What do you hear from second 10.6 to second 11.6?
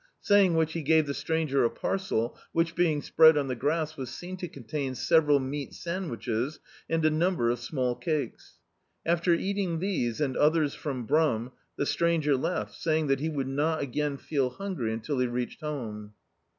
from Bnim,